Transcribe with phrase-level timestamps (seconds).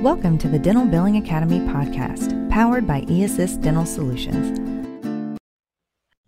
[0.00, 5.38] Welcome to the Dental Billing Academy podcast, powered by eAssist Dental Solutions.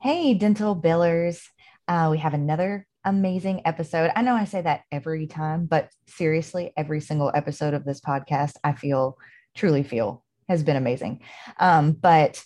[0.03, 1.41] Hey, dental billers.
[1.89, 4.11] Uh, we have another amazing episode.
[4.15, 8.57] I know I say that every time, but seriously, every single episode of this podcast,
[8.63, 9.17] I feel
[9.55, 11.23] truly feel has been amazing.
[11.59, 12.45] Um, but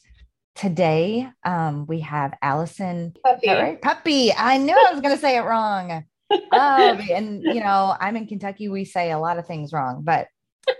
[0.54, 3.48] today um, we have Allison Puppy.
[3.48, 3.82] Right?
[3.82, 4.32] Puppy.
[4.32, 6.04] I knew I was going to say it wrong.
[6.30, 8.68] Oh, and you know, I'm in Kentucky.
[8.68, 10.28] We say a lot of things wrong, but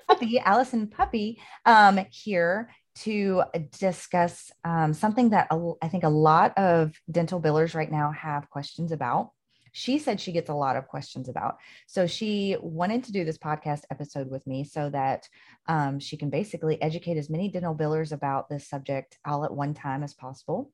[0.09, 3.43] Puppy, Allison Puppy, um, here to
[3.79, 5.49] discuss um, something that
[5.82, 9.30] I think a lot of dental billers right now have questions about.
[9.72, 11.57] She said she gets a lot of questions about.
[11.86, 15.29] So she wanted to do this podcast episode with me so that
[15.68, 19.75] um, she can basically educate as many dental billers about this subject all at one
[19.75, 20.72] time as possible.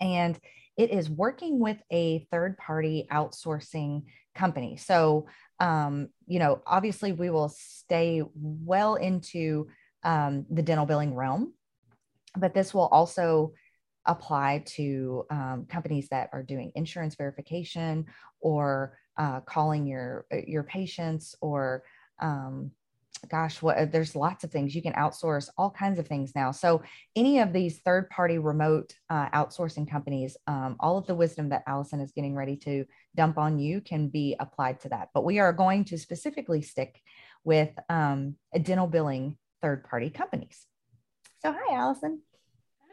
[0.00, 0.38] And
[0.76, 4.04] it is working with a third party outsourcing
[4.34, 4.76] company.
[4.76, 5.26] So,
[5.60, 9.68] um, you know, obviously we will stay well into
[10.02, 11.54] um, the dental billing realm,
[12.36, 13.52] but this will also
[14.06, 18.04] apply to um, companies that are doing insurance verification
[18.40, 21.84] or uh, calling your your patients or
[22.20, 22.70] um,
[23.28, 24.74] gosh what there's lots of things.
[24.74, 26.50] You can outsource all kinds of things now.
[26.50, 26.82] So
[27.16, 31.64] any of these third party remote uh, outsourcing companies um, all of the wisdom that
[31.66, 32.84] allison is getting ready to
[33.16, 35.08] dump on you can be applied to that.
[35.14, 37.00] But we are going to specifically stick
[37.44, 40.66] with um, dental billing third party companies.
[41.42, 42.20] So hi allison.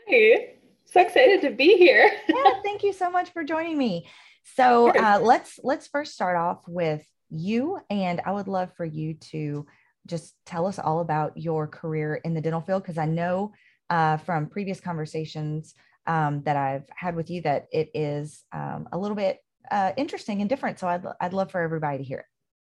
[0.07, 2.11] Hi so excited to be here.
[2.27, 4.07] Yeah thank you so much for joining me.
[4.55, 9.13] So uh, let's let's first start off with you and i would love for you
[9.13, 9.65] to
[10.07, 13.53] just tell us all about your career in the dental field because I know
[13.89, 15.75] uh, from previous conversations
[16.07, 20.41] um, that I've had with you that it is um, a little bit uh, interesting
[20.41, 20.79] and different.
[20.79, 22.25] So I'd, I'd love for everybody to hear it.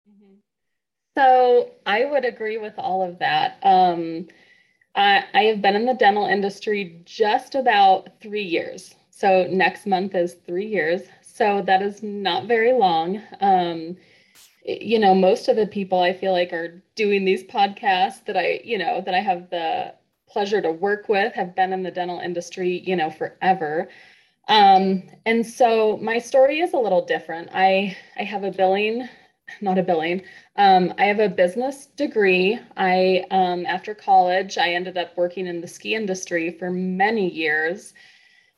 [0.10, 0.34] Mm-hmm.
[1.18, 3.58] So I would agree with all of that.
[3.64, 4.28] Um,
[4.96, 8.94] I, I have been in the dental industry just about three years.
[9.10, 11.02] So next month is three years.
[11.22, 13.22] So that is not very long.
[13.40, 13.98] Um,
[14.66, 18.62] you know, most of the people I feel like are doing these podcasts that I,
[18.64, 19.94] you know, that I have the
[20.28, 23.90] pleasure to work with have been in the dental industry, you know, forever.
[24.48, 27.50] Um, and so my story is a little different.
[27.54, 29.08] I I have a billing,
[29.62, 30.24] not a billing.
[30.58, 32.60] Um, I have a business degree.
[32.78, 37.94] I um, after college, I ended up working in the ski industry for many years.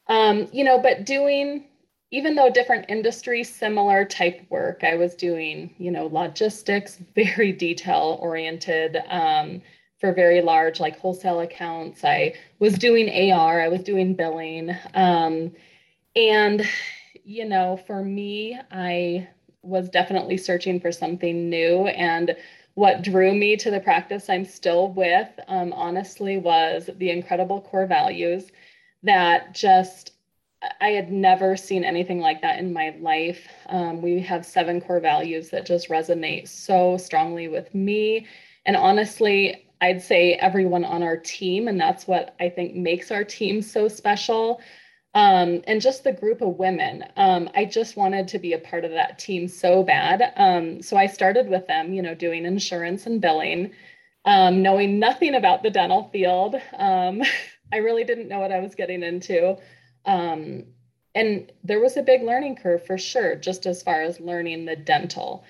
[0.07, 1.65] Um, you know, but doing
[2.11, 8.17] even though different industry similar type work i was doing you know logistics very detail
[8.21, 9.61] oriented um,
[9.99, 12.03] for very large like wholesale accounts.
[12.03, 15.51] I was doing ar i was doing billing um,
[16.15, 16.67] and
[17.23, 19.27] you know for me i
[19.61, 22.35] was definitely searching for something new and
[22.75, 27.87] what drew me to the practice i'm still with um, honestly was the incredible core
[27.87, 28.51] values
[29.03, 30.11] that just
[30.81, 33.47] I had never seen anything like that in my life.
[33.67, 38.27] Um, we have seven core values that just resonate so strongly with me.
[38.65, 41.67] And honestly, I'd say everyone on our team.
[41.67, 44.61] And that's what I think makes our team so special.
[45.13, 47.05] Um, and just the group of women.
[47.15, 50.33] Um, I just wanted to be a part of that team so bad.
[50.35, 53.71] Um, so I started with them, you know, doing insurance and billing,
[54.25, 56.55] um, knowing nothing about the dental field.
[56.77, 57.21] Um,
[57.73, 59.57] I really didn't know what I was getting into.
[60.05, 60.63] Um,
[61.13, 64.75] and there was a big learning curve for sure, just as far as learning the
[64.75, 65.45] dental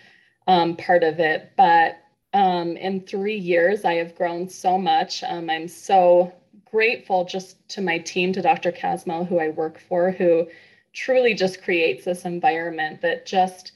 [0.47, 1.51] um, part of it.
[1.57, 1.97] But
[2.33, 5.23] um, in three years, I have grown so much.
[5.23, 6.33] Um, I'm so
[6.69, 8.71] grateful just to my team, to Dr.
[8.71, 10.47] Casmel, who I work for, who
[10.94, 13.71] truly just creates this environment that just,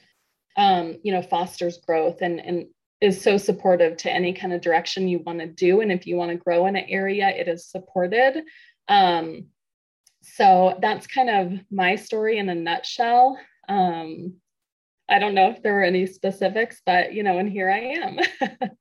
[0.58, 2.68] um, you know, fosters growth and, and
[3.02, 5.82] is so supportive to any kind of direction you want to do.
[5.82, 8.44] And if you want to grow in an area, it is supported.
[8.90, 9.46] Um,
[10.22, 13.38] so that's kind of my story in a nutshell.
[13.68, 14.36] Um,
[15.10, 18.20] I don't know if there were any specifics, but you know, and here I am.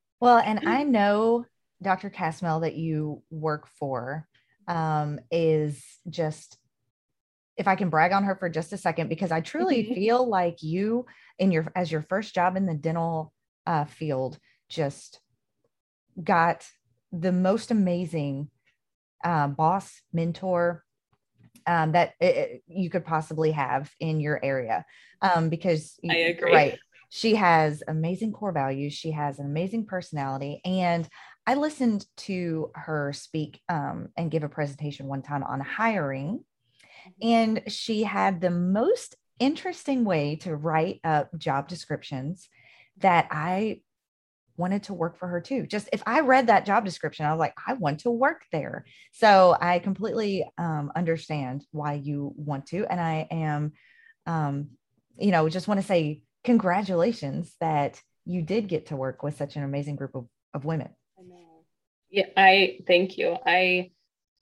[0.20, 1.46] well, and I know
[1.82, 2.10] Dr.
[2.10, 4.26] Casmel that you work for
[4.66, 6.58] um, is just
[7.56, 9.94] if I can brag on her for just a second, because I truly mm-hmm.
[9.94, 11.06] feel like you
[11.38, 13.32] in your as your first job in the dental
[13.66, 14.38] uh, field
[14.68, 15.20] just
[16.22, 16.66] got
[17.12, 18.50] the most amazing
[19.24, 20.84] uh, boss, mentor,
[21.66, 24.84] um, that it, you could possibly have in your area
[25.22, 26.52] um, because I agree.
[26.52, 26.78] Right.
[27.10, 28.92] She has amazing core values.
[28.92, 30.60] She has an amazing personality.
[30.64, 31.08] And
[31.46, 36.44] I listened to her speak um, and give a presentation one time on hiring.
[37.22, 37.28] Mm-hmm.
[37.28, 42.48] And she had the most interesting way to write up job descriptions
[42.98, 43.80] that I
[44.58, 45.66] wanted to work for her too.
[45.66, 48.84] Just if I read that job description, I was like, I want to work there.
[49.12, 52.84] So I completely um, understand why you want to.
[52.86, 53.72] And I am,
[54.26, 54.70] um,
[55.18, 59.56] you know, just want to say congratulations that you did get to work with such
[59.56, 60.90] an amazing group of, of women.
[62.10, 63.36] Yeah, I thank you.
[63.44, 63.90] I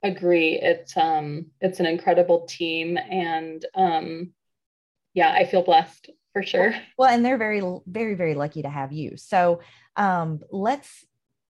[0.02, 0.58] agree.
[0.60, 4.32] It's um it's an incredible team and um
[5.14, 6.74] yeah, I feel blessed for sure.
[6.98, 9.16] Well, and they're very, very, very lucky to have you.
[9.16, 9.60] So
[9.96, 11.06] um, let's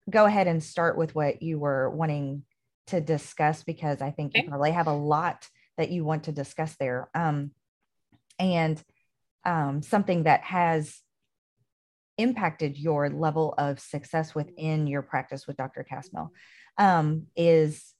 [0.08, 2.44] go ahead and start with what you were wanting
[2.86, 4.44] to discuss because I think okay.
[4.44, 5.48] you probably have a lot
[5.78, 7.08] that you want to discuss there.
[7.12, 7.50] Um,
[8.38, 8.80] and
[9.44, 11.00] um, something that has
[12.16, 15.82] impacted your level of success within your practice with Dr.
[15.82, 16.30] Casmel
[16.78, 17.94] um, is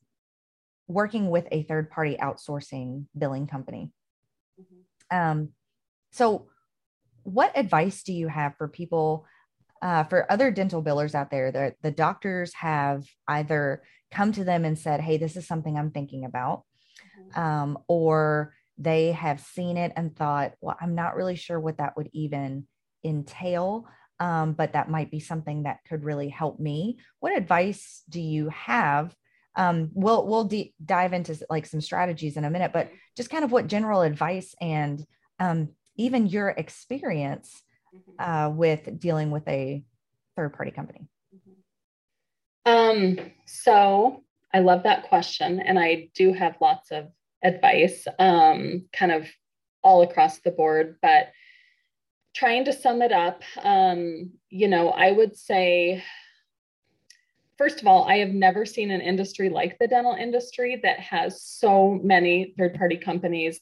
[0.87, 3.91] working with a third party outsourcing billing company.
[4.61, 5.17] Mm-hmm.
[5.17, 5.49] Um,
[6.13, 6.47] so,
[7.29, 9.27] what advice do you have for people,
[9.83, 14.65] uh, for other dental billers out there that the doctors have either come to them
[14.65, 16.65] and said, Hey, this is something I'm thinking about,
[17.21, 17.41] mm-hmm.
[17.41, 21.97] um, or they have seen it and thought, Well, I'm not really sure what that
[21.97, 22.67] would even
[23.05, 23.87] entail.
[24.21, 26.99] Um, but that might be something that could really help me.
[27.21, 29.15] What advice do you have?
[29.55, 33.45] Um, we'll we'll de- dive into like some strategies in a minute, but just kind
[33.45, 35.05] of what general advice and
[35.39, 35.69] um,
[35.99, 37.63] even your experience
[37.95, 38.31] mm-hmm.
[38.31, 39.85] uh, with dealing with a
[40.37, 41.07] third party company?
[41.35, 43.21] Mm-hmm.
[43.21, 44.23] Um, so
[44.55, 45.61] I love that question.
[45.61, 47.09] And I do have lots of
[47.45, 49.29] advice, um, kind of
[49.83, 50.97] all across the board.
[51.03, 51.33] But
[52.35, 56.03] trying to sum it up, um, you know, I would say,
[57.57, 61.43] first of all, I have never seen an industry like the dental industry that has
[61.43, 63.61] so many third party companies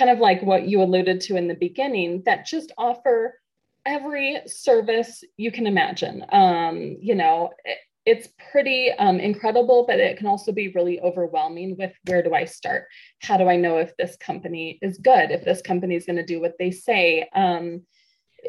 [0.00, 3.38] kind of like what you alluded to in the beginning, that just offer
[3.84, 6.24] every service you can imagine.
[6.32, 7.76] Um, you know, it,
[8.06, 12.46] it's pretty um, incredible, but it can also be really overwhelming with where do I
[12.46, 12.86] start?
[13.20, 15.30] How do I know if this company is good?
[15.30, 17.28] If this company is going to do what they say?
[17.34, 17.82] Um,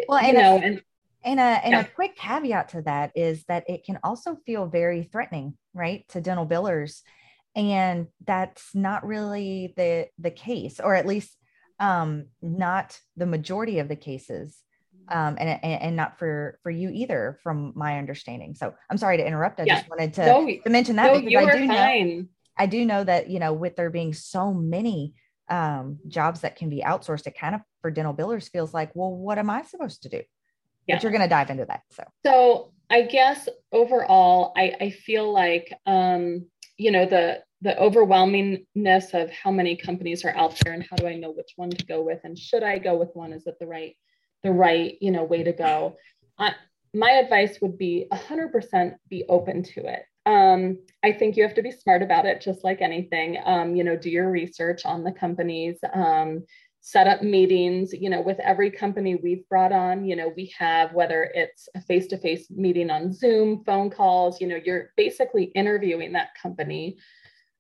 [0.08, 0.82] well, you know, a, and
[1.26, 1.82] and a and yeah.
[1.82, 6.22] a quick caveat to that is that it can also feel very threatening, right, to
[6.22, 7.02] dental billers,
[7.54, 11.36] and that's not really the the case, or at least
[11.82, 14.58] um, not the majority of the cases
[15.10, 19.18] um, and, and, and not for for you either from my understanding so i'm sorry
[19.18, 19.78] to interrupt i yeah.
[19.78, 22.18] just wanted to, no, to mention that no, because i do fine.
[22.18, 22.26] know
[22.58, 25.14] i do know that you know with there being so many
[25.50, 29.12] um, jobs that can be outsourced it kind of for dental billers feels like well
[29.12, 30.22] what am i supposed to do
[30.88, 30.96] yeah.
[30.96, 35.34] but you're going to dive into that so so i guess overall i i feel
[35.34, 36.46] like um
[36.78, 41.08] you know the the overwhelmingness of how many companies are out there and how do
[41.08, 43.34] I know which one to go with and should I go with one?
[43.34, 43.96] Is it the right
[44.44, 45.98] the right you know way to go?
[46.40, 46.54] I,
[46.94, 50.04] my advice would be 100% be open to it.
[50.26, 53.38] Um, I think you have to be smart about it just like anything.
[53.46, 56.44] Um, you know do your research on the companies um,
[56.84, 60.04] set up meetings you know with every company we've brought on.
[60.04, 64.60] You know we have whether it's a face-to-face meeting on zoom phone calls you know
[64.66, 66.98] you're basically interviewing that company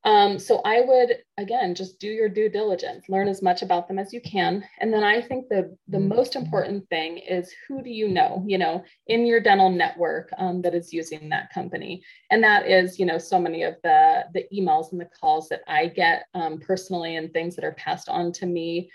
[0.03, 3.99] um, so I would again just do your due diligence, learn as much about them
[3.99, 6.07] as you can, and then I think the the mm-hmm.
[6.07, 10.61] most important thing is who do you know, you know, in your dental network um,
[10.63, 14.45] that is using that company, and that is you know so many of the the
[14.51, 18.31] emails and the calls that I get um, personally and things that are passed on
[18.33, 18.89] to me.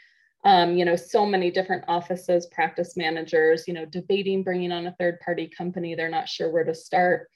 [0.44, 4.94] Um, you know, so many different offices, practice managers, you know, debating bringing on a
[4.98, 5.94] third party company.
[5.94, 7.28] They're not sure where to start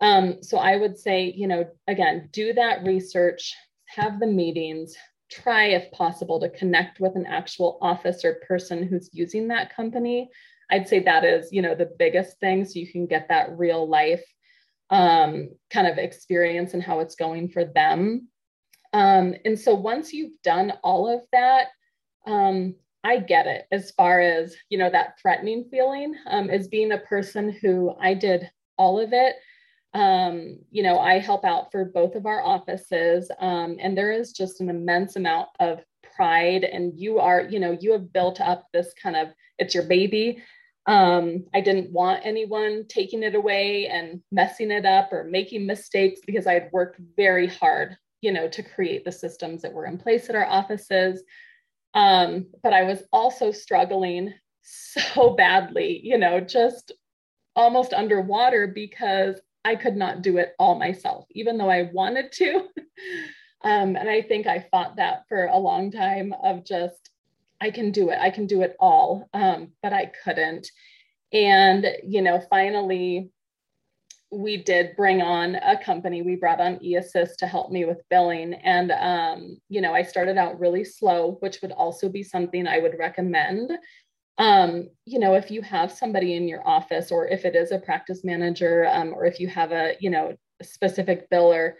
[0.00, 3.54] um, so I would say, you know, again, do that research,
[3.86, 4.96] have the meetings,
[5.30, 10.30] try if possible to connect with an actual office or person who's using that company.
[10.70, 12.64] I'd say that is, you know, the biggest thing.
[12.64, 14.24] So you can get that real life
[14.90, 18.28] um, kind of experience and how it's going for them.
[18.92, 21.68] Um, and so once you've done all of that,
[22.26, 22.74] um,
[23.04, 26.98] I get it as far as, you know, that threatening feeling um, as being a
[26.98, 29.36] person who I did all of it
[29.94, 34.32] um, you know, I help out for both of our offices, um, and there is
[34.32, 35.80] just an immense amount of
[36.14, 36.64] pride.
[36.64, 39.28] And you are, you know, you have built up this kind of
[39.58, 40.42] it's your baby.
[40.86, 46.20] Um, I didn't want anyone taking it away and messing it up or making mistakes
[46.26, 49.98] because I had worked very hard, you know, to create the systems that were in
[49.98, 51.22] place at our offices.
[51.94, 56.92] Um, but I was also struggling so badly, you know, just
[57.56, 62.54] almost underwater because I could not do it all myself, even though I wanted to.
[63.64, 67.10] um, and I think I fought that for a long time of just,
[67.60, 70.70] I can do it, I can do it all, um, but I couldn't.
[71.34, 73.28] And, you know, finally,
[74.30, 76.22] we did bring on a company.
[76.22, 78.54] We brought on eAssist to help me with billing.
[78.54, 82.78] And, um, you know, I started out really slow, which would also be something I
[82.78, 83.70] would recommend.
[84.38, 87.78] Um, you know, if you have somebody in your office, or if it is a
[87.78, 91.74] practice manager, um, or if you have a, you know, specific biller,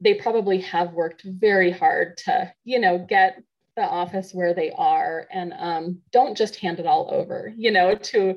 [0.00, 3.42] they probably have worked very hard to, you know, get
[3.76, 7.94] the office where they are and um, don't just hand it all over, you know,
[7.94, 8.36] to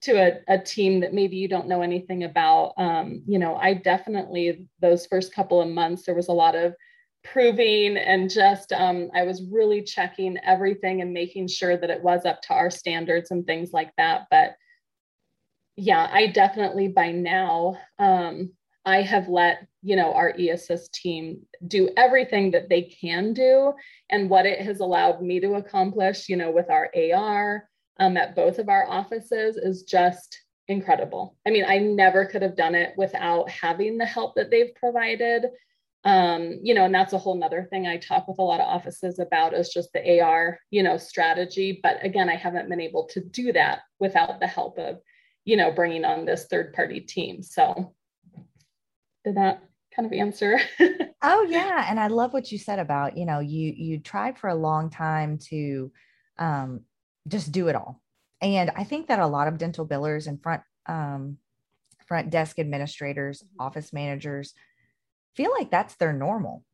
[0.00, 2.72] to a, a team that maybe you don't know anything about.
[2.76, 6.74] Um, you know, I definitely those first couple of months there was a lot of
[7.32, 12.24] proving and just um, I was really checking everything and making sure that it was
[12.24, 14.26] up to our standards and things like that.
[14.30, 14.54] But
[15.76, 18.52] yeah, I definitely by now um,
[18.84, 23.74] I have let, you know, our eAssist team do everything that they can do.
[24.10, 27.68] And what it has allowed me to accomplish, you know, with our AR
[28.00, 31.36] um, at both of our offices is just incredible.
[31.46, 35.46] I mean, I never could have done it without having the help that they've provided.
[36.08, 38.66] Um, you know, and that's a whole nother thing I talk with a lot of
[38.66, 41.80] offices about is just the AR, you know, strategy.
[41.82, 45.00] But again, I haven't been able to do that without the help of,
[45.44, 47.42] you know, bringing on this third party team.
[47.42, 47.94] So
[49.22, 49.62] did that
[49.94, 50.58] kind of answer?
[51.22, 54.48] oh yeah, and I love what you said about you know you you tried for
[54.48, 55.92] a long time to
[56.38, 56.80] um,
[57.26, 58.00] just do it all,
[58.40, 61.36] and I think that a lot of dental billers and front um,
[62.06, 63.60] front desk administrators, mm-hmm.
[63.60, 64.54] office managers
[65.36, 66.64] feel like that's their normal.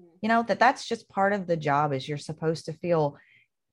[0.00, 0.16] Mm-hmm.
[0.22, 3.16] You know that that's just part of the job is you're supposed to feel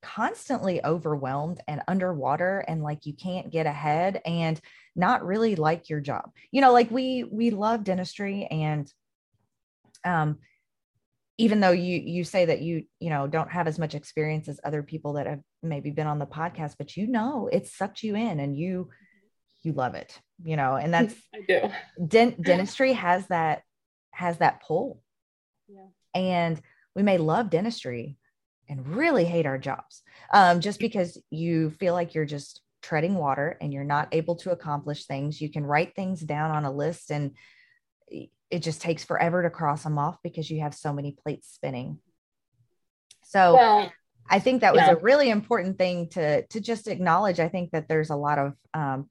[0.06, 4.62] constantly overwhelmed and underwater and like you can't get ahead and
[4.96, 8.94] not really like your job you know like we we love dentistry and
[10.04, 10.38] um
[11.40, 14.60] even though you you say that you you know don't have as much experience as
[14.64, 18.16] other people that have maybe been on the podcast but you know it sucked you
[18.16, 18.90] in and you
[19.64, 21.62] you love it you know and that's i do
[22.08, 23.64] dent, dentistry has that
[24.16, 25.02] has that pull
[25.68, 26.62] yeah and
[26.96, 28.18] we may love dentistry
[28.68, 30.02] and really hate our jobs
[30.34, 34.52] um, just because you feel like you're just treading water and you're not able to
[34.52, 35.42] accomplish things.
[35.42, 37.32] You can write things down on a list and
[38.08, 41.98] it just takes forever to cross them off because you have so many plates spinning.
[43.24, 43.92] So well,
[44.30, 44.92] I think that was yeah.
[44.92, 47.40] a really important thing to to just acknowledge.
[47.40, 49.10] I think that there's a lot of um,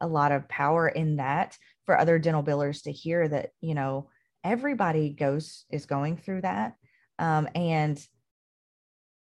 [0.00, 4.10] a lot of power in that for other dental billers to hear that you know
[4.44, 6.74] everybody goes is going through that
[7.18, 8.04] um, and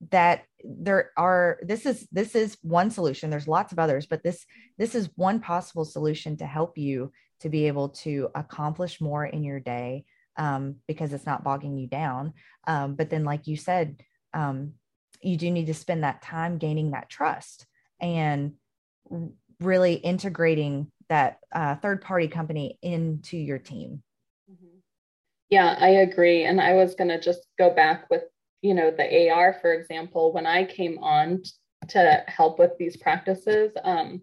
[0.10, 4.46] that there are this is this is one solution there's lots of others but this
[4.78, 9.44] this is one possible solution to help you to be able to accomplish more in
[9.44, 10.04] your day
[10.38, 12.34] um, because it's not bogging you down
[12.68, 14.02] um, but then like you said
[14.34, 14.74] um,
[15.22, 17.68] you do need to spend that time gaining that trust
[18.00, 18.54] and
[19.60, 24.02] really integrating that uh, third party company into your team.
[25.52, 28.24] Yeah i agree and i was going to just go back with
[28.62, 31.42] you know, the AR, for example, when I came on
[31.90, 34.22] to help with these practices, um,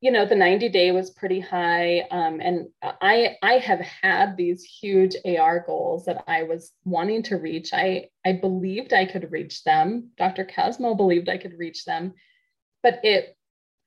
[0.00, 2.06] you know, the 90 day was pretty high.
[2.12, 7.36] Um, and I, I have had these huge AR goals that I was wanting to
[7.36, 7.70] reach.
[7.72, 10.10] I, I believed I could reach them.
[10.16, 10.44] Dr.
[10.44, 12.14] Casmel believed I could reach them,
[12.84, 13.36] but it,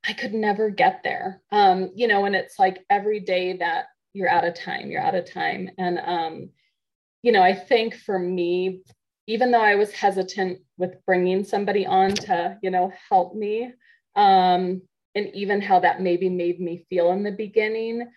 [0.05, 1.41] I could never get there.
[1.49, 5.15] Um, you know, and it's like every day that you're out of time, you're out
[5.15, 5.69] of time.
[5.77, 6.49] And, um,
[7.21, 8.81] you know, I think for me,
[9.27, 13.71] even though I was hesitant with bringing somebody on to, you know, help me,
[14.15, 14.81] um,
[15.15, 18.09] and even how that maybe made me feel in the beginning,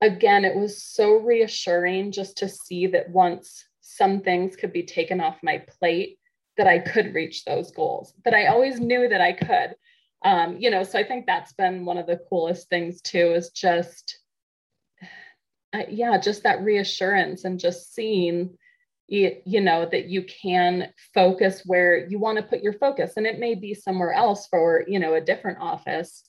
[0.00, 5.20] again, it was so reassuring just to see that once some things could be taken
[5.20, 6.18] off my plate,
[6.56, 9.76] that I could reach those goals, that I always knew that I could.
[10.24, 13.50] Um, you know, so I think that's been one of the coolest things too, is
[13.50, 14.18] just,
[15.72, 18.56] uh, yeah, just that reassurance and just seeing
[19.06, 23.14] you, you know that you can focus where you want to put your focus.
[23.16, 26.22] And it may be somewhere else for you know a different office.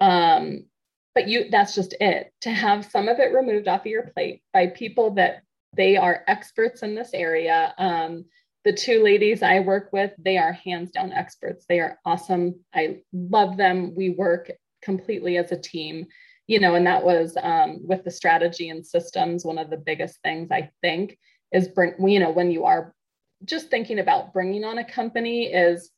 [0.00, 0.66] Um,
[1.14, 2.32] but you that's just it.
[2.42, 5.42] To have some of it removed off of your plate by people that
[5.76, 8.24] they are experts in this area um,
[8.64, 11.66] the two ladies i work with they are hands down experts.
[11.68, 12.60] They are awesome.
[12.74, 13.94] I love them.
[13.94, 14.50] We work
[14.82, 16.06] completely as a team
[16.46, 20.20] you know and that was um, with the strategy and systems one of the biggest
[20.22, 21.18] things i think
[21.52, 22.94] is bring you know when you are
[23.44, 25.90] just thinking about bringing on a company is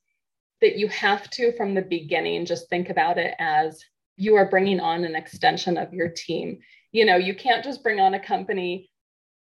[0.60, 3.80] that you have to from the beginning just think about it as
[4.18, 6.58] you are bringing on an extension of your team.
[6.92, 8.90] You know you can't just bring on a company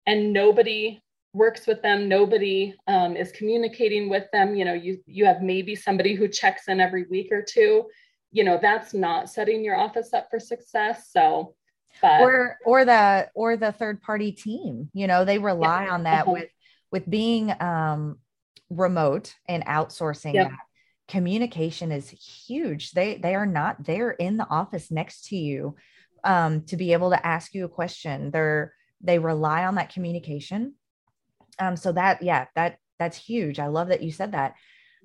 [0.05, 1.01] and nobody
[1.33, 4.55] works with them nobody um, is communicating with them.
[4.55, 7.85] You know you you have maybe somebody who checks in every week or two
[8.35, 11.55] you know that's not setting your office up for success so
[12.01, 15.93] but, or or the or the third party team you know they rely yeah.
[15.93, 16.33] on that uh-huh.
[16.33, 16.49] with
[16.91, 18.17] with being um
[18.69, 20.49] remote and outsourcing yep.
[20.49, 20.59] that
[21.07, 25.75] communication is huge they they are not there in the office next to you
[26.25, 30.73] um to be able to ask you a question they're they rely on that communication
[31.59, 34.55] um so that yeah that that's huge i love that you said that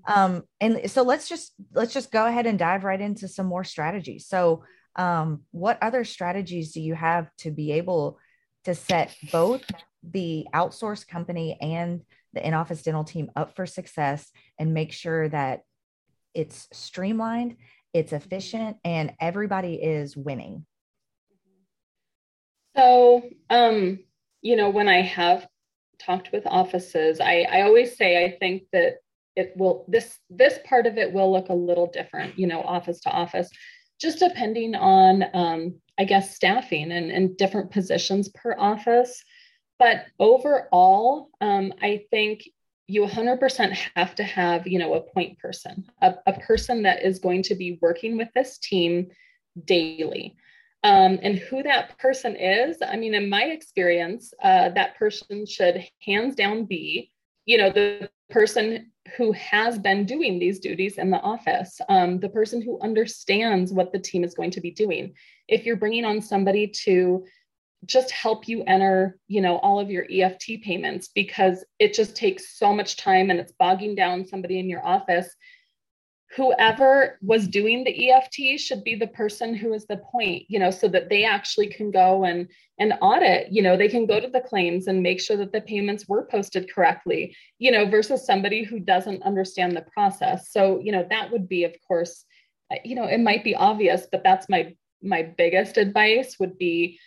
[0.07, 3.65] um and so let's just let's just go ahead and dive right into some more
[3.65, 4.27] strategies.
[4.27, 4.65] So
[4.97, 8.19] um what other strategies do you have to be able
[8.65, 9.63] to set both
[10.03, 12.03] the outsourced company and
[12.33, 15.61] the in-office dental team up for success and make sure that
[16.35, 17.57] it's streamlined
[17.93, 20.65] it's efficient and everybody is winning?
[22.77, 23.99] So um
[24.43, 25.47] you know when i have
[25.99, 28.95] talked with offices i i always say i think that
[29.41, 33.01] it will this this part of it will look a little different you know office
[33.01, 33.51] to office
[34.01, 39.23] just depending on um, i guess staffing and, and different positions per office.
[39.79, 42.49] But overall um, i think
[42.87, 47.19] you 100% have to have you know a point person a, a person that is
[47.19, 49.09] going to be working with this team
[49.65, 50.37] daily.
[50.83, 55.87] Um, and who that person is i mean in my experience uh, that person should
[56.07, 57.11] hands down be
[57.45, 62.29] you know the person who has been doing these duties in the office, um, the
[62.29, 65.15] person who understands what the team is going to be doing.
[65.49, 67.25] If you're bringing on somebody to
[67.87, 72.59] just help you enter, you know, all of your EFT payments because it just takes
[72.59, 75.35] so much time and it's bogging down somebody in your office
[76.37, 80.71] whoever was doing the EFT should be the person who is the point, you know,
[80.71, 84.29] so that they actually can go and and audit, you know, they can go to
[84.29, 88.63] the claims and make sure that the payments were posted correctly, you know, versus somebody
[88.63, 90.51] who doesn't understand the process.
[90.51, 92.25] So, you know, that would be of course,
[92.73, 96.99] uh, you know, it might be obvious, but that's my my biggest advice would be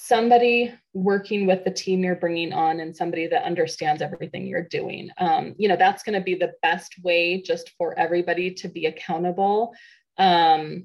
[0.00, 5.10] somebody working with the team you're bringing on and somebody that understands everything you're doing.
[5.18, 8.86] Um, you know that's going to be the best way just for everybody to be
[8.86, 9.74] accountable.
[10.16, 10.84] Um,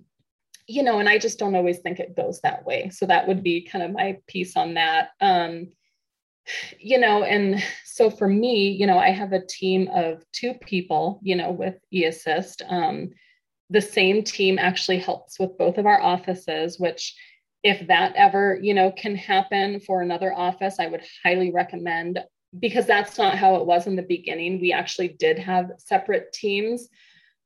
[0.65, 2.89] you know and i just don't always think it goes that way.
[2.89, 5.09] So that would be kind of my piece on that.
[5.21, 5.67] Um,
[6.79, 11.21] you know and so for me you know i have a team of two people
[11.23, 13.11] you know with eAssist um,
[13.69, 17.15] the same team actually helps with both of our offices which
[17.63, 22.19] if that ever you know can happen for another office i would highly recommend
[22.59, 24.61] because that's not how it was in the beginning.
[24.61, 26.87] We actually did have separate teams.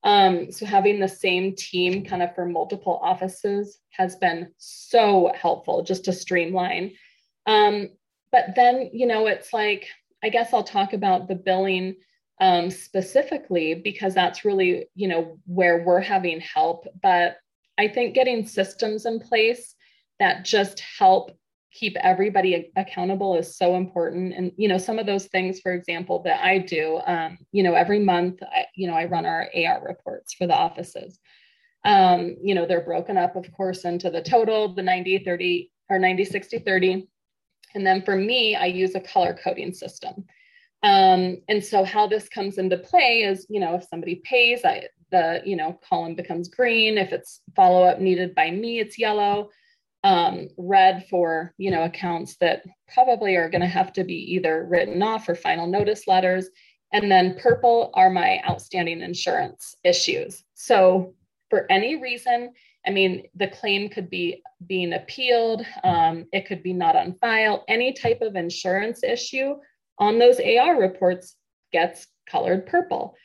[0.04, 5.84] Um, so having the same team kind of for multiple offices has been so helpful
[5.84, 6.94] just to streamline.
[7.46, 7.90] Um,
[8.32, 9.88] but then you know it's like
[10.22, 11.96] i guess i'll talk about the billing
[12.42, 16.86] um, specifically because that's really you know where we're having help.
[17.02, 17.38] But
[17.78, 19.76] i think getting systems in place
[20.20, 21.32] that just help
[21.78, 24.34] keep everybody accountable is so important.
[24.34, 27.74] And you know some of those things for example that i do um, you know
[27.76, 31.20] every month I, you know i run our ar reports for the offices.
[31.86, 36.00] Um, you know they're broken up of course into the total the 90 30 or
[36.00, 37.08] 90 60 30
[37.76, 40.26] and then for me i use a color coding system.
[40.84, 44.88] Um, and so how this comes into play is you know if somebody pays i
[45.12, 46.98] the you know column becomes green.
[46.98, 49.50] If it's follow up needed by me it's yellow
[50.08, 54.66] um, red for you know accounts that probably are going to have to be either
[54.66, 56.48] written off or final notice letters.
[56.94, 60.46] And then purple are my outstanding insurance issues.
[60.54, 61.14] So
[61.50, 62.54] for any reason
[62.86, 67.66] i mean the claim could be being appealed um, it could be not on file.
[67.68, 69.56] Any type of insurance issue
[69.98, 71.36] on those ar reports
[71.74, 73.16] gets colored purple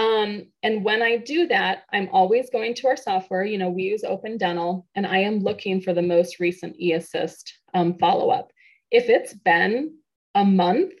[0.00, 3.44] um, and when I do that, I'm always going to our software.
[3.44, 7.50] You know, we use Open Dental, and I am looking for the most recent eAssist
[7.74, 8.50] um, follow up.
[8.90, 9.94] If it's been
[10.34, 10.94] a month,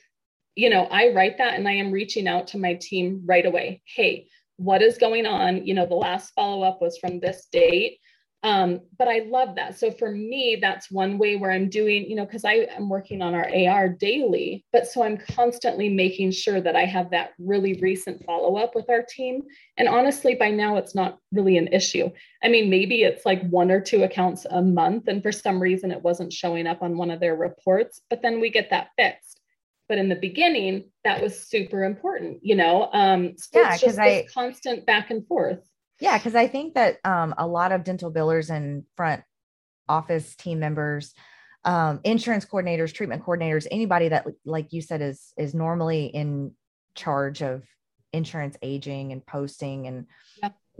[0.54, 3.80] you know, I write that and I am reaching out to my team right away.
[3.86, 4.26] Hey,
[4.58, 5.66] what is going on?
[5.66, 7.99] You know, the last follow up was from this date.
[8.42, 9.78] Um, but I love that.
[9.78, 13.20] So for me, that's one way where I'm doing, you know, because I am working
[13.20, 17.74] on our AR daily, but so I'm constantly making sure that I have that really
[17.82, 19.42] recent follow up with our team.
[19.76, 22.08] And honestly, by now it's not really an issue.
[22.42, 25.90] I mean, maybe it's like one or two accounts a month, and for some reason
[25.90, 29.38] it wasn't showing up on one of their reports, but then we get that fixed.
[29.86, 32.88] But in the beginning, that was super important, you know.
[32.92, 35.58] Um, so yeah, it's just I, constant back and forth.
[36.00, 39.22] Yeah, because I think that um, a lot of dental billers and front
[39.88, 41.14] office team members,
[41.64, 46.52] um, insurance coordinators, treatment coordinators, anybody that, like you said, is is normally in
[46.94, 47.64] charge of
[48.12, 50.06] insurance aging and posting, and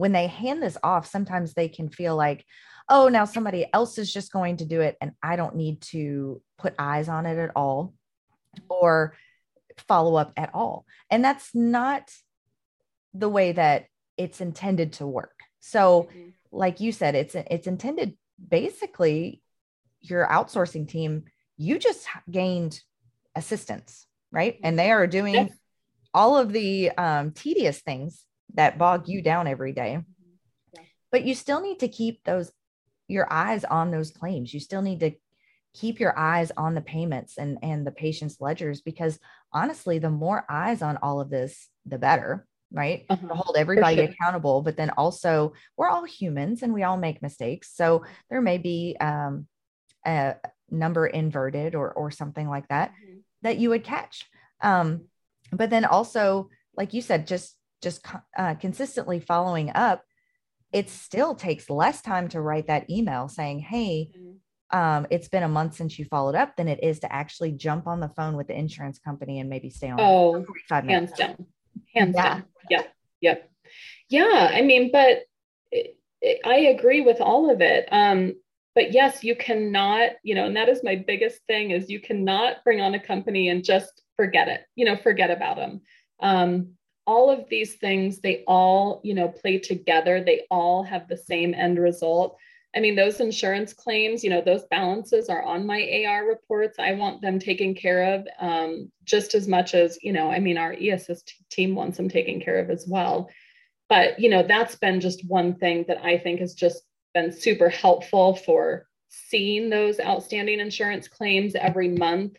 [0.00, 2.46] when they hand this off, sometimes they can feel like,
[2.88, 6.40] oh, now somebody else is just going to do it and I don't need to
[6.58, 7.92] put eyes on it at all
[8.70, 9.14] or
[9.86, 10.86] follow up at all.
[11.10, 12.10] And that's not
[13.12, 13.86] the way that
[14.20, 15.40] it's intended to work.
[15.60, 16.28] So, mm-hmm.
[16.52, 18.16] like you said, it's it's intended
[18.48, 19.42] basically
[20.02, 21.24] your outsourcing team,
[21.56, 22.80] you just gained
[23.34, 24.58] assistance, right?
[24.62, 25.52] And they are doing yes.
[26.12, 29.98] all of the um, tedious things that bog you down every day.
[29.98, 30.82] Mm-hmm.
[31.10, 32.52] But you still need to keep those
[33.08, 34.52] your eyes on those claims.
[34.52, 35.12] You still need to
[35.72, 39.18] keep your eyes on the payments and and the patient's ledgers because
[39.50, 43.04] honestly, the more eyes on all of this, the better right?
[43.08, 43.28] Uh-huh.
[43.28, 44.04] To hold everybody sure.
[44.06, 47.72] accountable, but then also we're all humans and we all make mistakes.
[47.74, 49.46] So there may be um,
[50.06, 50.36] a
[50.70, 53.18] number inverted or or something like that mm-hmm.
[53.42, 54.26] that you would catch.
[54.62, 55.06] Um,
[55.52, 58.04] but then also, like you said, just just
[58.36, 60.02] uh, consistently following up.
[60.72, 64.36] It still takes less time to write that email saying, "Hey, mm-hmm
[64.72, 67.86] um, it's been a month since you followed up than it is to actually jump
[67.86, 71.18] on the phone with the insurance company and maybe stay on oh, 45 minutes.
[71.18, 71.46] Hands down
[71.94, 72.34] hands yeah.
[72.34, 72.44] down.
[72.70, 72.94] Yep.
[73.20, 73.50] Yep.
[74.08, 74.50] Yeah.
[74.52, 75.24] I mean, but
[75.70, 77.88] it, it, I agree with all of it.
[77.90, 78.34] Um,
[78.74, 82.62] but yes, you cannot, you know, and that is my biggest thing is you cannot
[82.64, 85.80] bring on a company and just forget it, you know, forget about them.
[86.20, 86.74] Um,
[87.06, 90.22] all of these things, they all, you know, play together.
[90.22, 92.36] They all have the same end result.
[92.74, 96.78] I mean, those insurance claims, you know, those balances are on my AR reports.
[96.78, 100.56] I want them taken care of um, just as much as, you know, I mean,
[100.56, 103.28] our eAssist team wants them taken care of as well.
[103.88, 107.68] But, you know, that's been just one thing that I think has just been super
[107.68, 112.36] helpful for seeing those outstanding insurance claims every month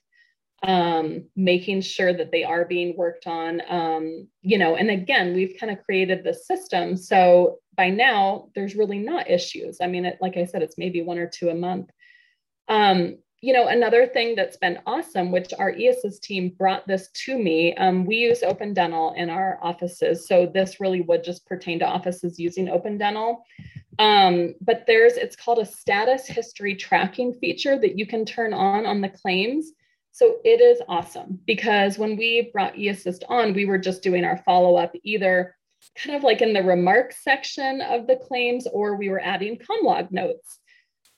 [0.63, 3.61] um, making sure that they are being worked on.
[3.67, 6.95] Um, you know, and again, we've kind of created the system.
[6.95, 9.77] So by now, there's really not issues.
[9.81, 11.89] I mean, it, like I said, it's maybe one or two a month.
[12.67, 17.39] Um, you know, another thing that's been awesome, which our eAssist team brought this to
[17.39, 20.27] me, um, we use Open Dental in our offices.
[20.27, 23.43] So this really would just pertain to offices using Open Dental.
[23.97, 28.85] Um, but there's, it's called a status history tracking feature that you can turn on
[28.85, 29.71] on the claims.
[30.11, 34.37] So it is awesome because when we brought eAssist on, we were just doing our
[34.37, 35.55] follow up either
[35.95, 40.11] kind of like in the remarks section of the claims or we were adding commlog
[40.11, 40.59] notes.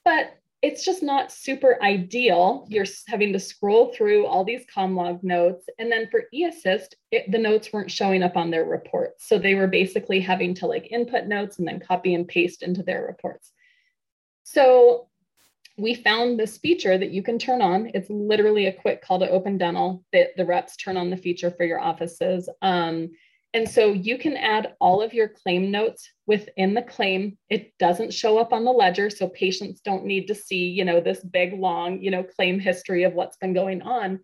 [0.06, 2.66] But it's just not super ideal.
[2.70, 5.66] You're having to scroll through all these commlog notes.
[5.78, 9.28] And then for eAssist, it, the notes weren't showing up on their reports.
[9.28, 12.82] So they were basically having to like input notes and then copy and paste into
[12.82, 13.52] their reports.
[14.44, 15.10] So
[15.78, 17.90] we found this feature that you can turn on.
[17.94, 21.50] It's literally a quick call to open dental that the reps turn on the feature
[21.50, 22.48] for your offices.
[22.62, 23.10] Um,
[23.56, 27.38] and so you can add all of your claim notes within the claim.
[27.50, 31.00] It doesn't show up on the ledger, so patients don't need to see, you know,
[31.00, 34.20] this big long, you know, claim history of what's been going on.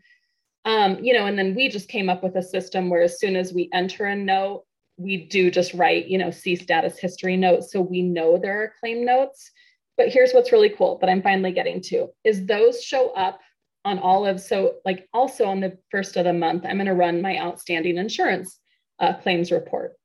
[0.66, 3.36] Um, you know, and then we just came up with a system where as soon
[3.36, 4.66] as we enter a note,
[4.98, 8.74] we do just write, you know, see status history notes, so we know there are
[8.80, 9.52] claim notes.
[10.00, 13.42] But here's what's really cool that I'm finally getting to is those show up
[13.84, 16.94] on all of so like also on the first of the month, I'm going to
[16.94, 18.60] run my outstanding insurance
[19.00, 19.96] uh, claims report.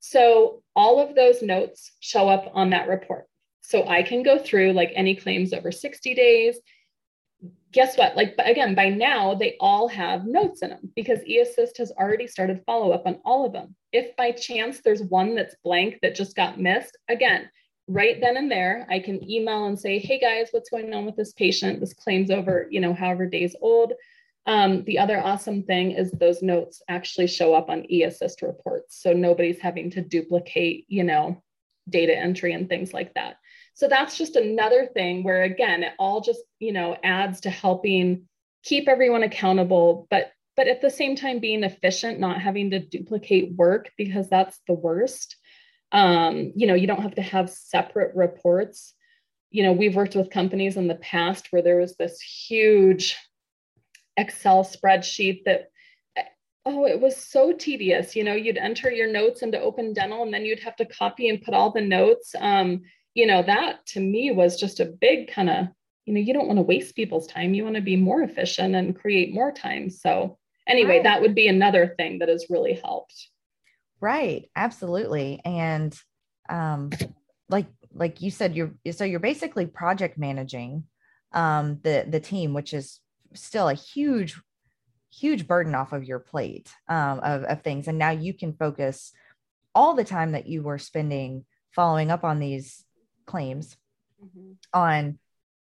[0.00, 3.26] So all of those notes show up on that report.
[3.60, 6.58] So I can go through like any claims over 60 days.
[7.70, 8.16] Guess what?
[8.16, 12.64] Like again, by now they all have notes in them because eAssist has already started
[12.66, 13.76] follow up on all of them.
[13.92, 17.48] If by chance there's one that's blank that just got missed, again,
[17.88, 21.16] right then and there, I can email and say, hey guys, what's going on with
[21.16, 21.80] this patient?
[21.80, 23.92] This claim's over, you know, however days old.
[24.46, 29.00] Um, the other awesome thing is those notes actually show up on eAssist reports.
[29.00, 31.42] So nobody's having to duplicate, you know,
[31.88, 33.36] data entry and things like that.
[33.74, 38.28] So that's just another thing where, again, it all just, you know, adds to helping
[38.62, 43.52] keep everyone accountable, but but at the same time being efficient, not having to duplicate
[43.56, 45.36] work because that's the worst.
[45.92, 48.94] Um, you know, you don't have to have separate reports.
[49.50, 53.16] You know, we've worked with companies in the past where there was this huge
[54.16, 55.70] Excel spreadsheet that
[56.66, 58.16] oh, it was so tedious.
[58.16, 61.28] You know, you'd enter your notes into Open Dental and then you'd have to copy
[61.28, 62.34] and put all the notes.
[62.38, 62.82] Um,
[63.14, 65.66] you know, that to me was just a big kind of,
[66.04, 67.54] you know, you don't want to waste people's time.
[67.54, 69.88] You want to be more efficient and create more time.
[69.90, 71.02] So, anyway, right.
[71.04, 73.28] that would be another thing that has really helped.
[74.00, 74.50] Right.
[74.54, 75.40] Absolutely.
[75.44, 75.96] And
[76.48, 76.90] um
[77.48, 80.84] like like you said you're so you're basically project managing
[81.32, 83.00] um the the team which is
[83.34, 84.40] still a huge
[85.12, 89.12] huge burden off of your plate um of, of things and now you can focus
[89.74, 92.84] all the time that you were spending following up on these
[93.26, 93.76] claims
[94.22, 94.52] mm-hmm.
[94.72, 95.18] on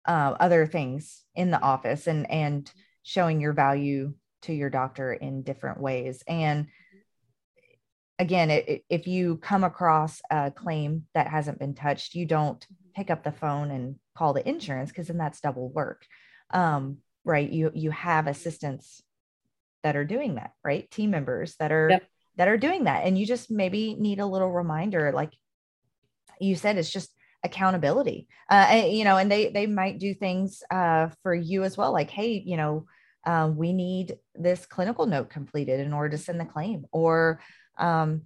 [0.08, 2.71] uh, other things in the office and and
[3.03, 6.67] showing your value to your doctor in different ways and
[8.19, 13.10] again it, if you come across a claim that hasn't been touched you don't pick
[13.10, 16.05] up the phone and call the insurance because then that's double work.
[16.51, 19.01] Um, right you you have assistants
[19.84, 20.89] that are doing that right?
[20.91, 22.08] Team members that are yep.
[22.38, 25.34] that are doing that and you just maybe need a little reminder like
[26.39, 27.10] you said it's just
[27.43, 28.27] accountability.
[28.49, 31.93] Uh, and, you know and they they might do things uh, for you as well
[31.93, 32.86] like hey you know
[33.25, 37.41] uh, we need this clinical note completed in order to send the claim or
[37.77, 38.23] um,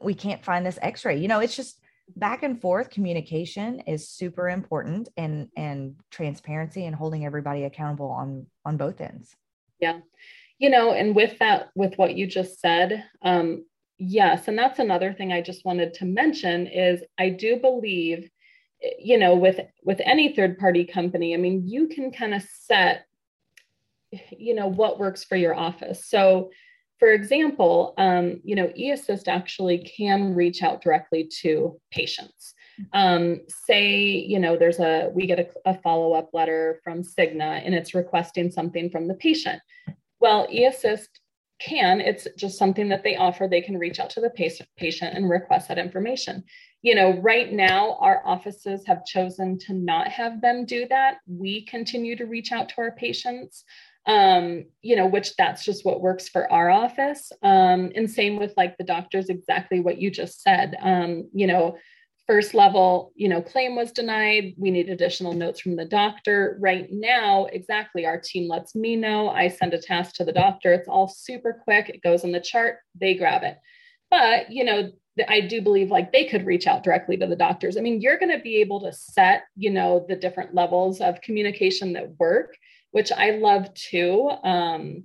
[0.00, 1.18] we can't find this x-ray.
[1.18, 1.78] You know it's just
[2.16, 2.90] back and forth.
[2.90, 9.36] Communication is super important and and transparency and holding everybody accountable on on both ends.
[9.80, 10.00] Yeah.
[10.58, 13.64] You know and with that with what you just said um
[13.98, 18.28] yes and that's another thing i just wanted to mention is i do believe
[18.98, 23.06] you know with with any third party company i mean you can kind of set
[24.30, 26.06] you know what works for your office.
[26.06, 26.50] So
[26.98, 32.54] for example um, you know eAssist actually can reach out directly to patients.
[32.92, 37.74] Um, say you know there's a we get a, a follow-up letter from cigna and
[37.74, 39.60] it's requesting something from the patient.
[40.20, 41.08] Well eAssist
[41.60, 43.46] can it's just something that they offer.
[43.46, 46.44] They can reach out to the patient patient and request that information.
[46.82, 51.18] You know right now our offices have chosen to not have them do that.
[51.26, 53.64] We continue to reach out to our patients
[54.06, 57.30] um you know which that's just what works for our office.
[57.42, 60.76] Um and same with like the doctors exactly what you just said.
[60.80, 61.78] Um you know
[62.26, 64.54] first level you know claim was denied.
[64.56, 66.56] We need additional notes from the doctor.
[66.60, 69.28] Right now exactly our team lets me know.
[69.28, 70.72] I send a task to the doctor.
[70.72, 71.88] It's all super quick.
[71.88, 72.78] It goes in the chart.
[73.00, 73.58] They grab it.
[74.10, 74.90] But you know
[75.28, 77.76] i do believe like they could reach out directly to the doctors.
[77.76, 81.20] I mean you're going to be able to set you know the different levels of
[81.20, 82.56] communication that work
[82.92, 85.04] which i love too um,